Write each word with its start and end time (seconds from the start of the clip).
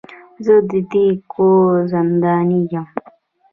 زه 0.45 0.55
د 0.69 0.71
دې 0.91 1.07
کور 1.33 1.71
زنداني 1.91 2.61
يم. 2.73 2.87